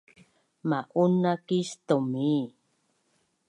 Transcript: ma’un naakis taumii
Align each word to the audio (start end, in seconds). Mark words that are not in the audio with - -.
ma’un 0.69 1.11
naakis 1.21 1.69
taumii 1.87 2.43